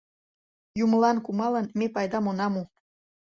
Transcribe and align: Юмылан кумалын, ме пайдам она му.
Юмылан 0.83 1.17
кумалын, 1.25 1.65
ме 1.77 1.85
пайдам 1.95 2.25
она 2.31 2.47
му. 2.53 2.63